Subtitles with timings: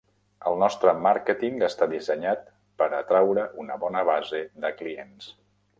[0.51, 2.49] El nostre màrqueting està dissenyat
[2.81, 5.35] per atreure una bona base de clients.